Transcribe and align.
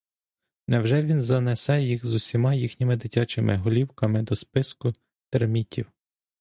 Невже 0.67 1.01
він 1.03 1.21
занесе 1.21 1.81
їх 1.81 2.05
з 2.05 2.13
усіма 2.13 2.53
їхніми 2.53 2.95
дитячими 2.95 3.55
голівками 3.55 4.21
до 4.23 4.35
списку 4.35 4.91
термітів? 5.29 5.91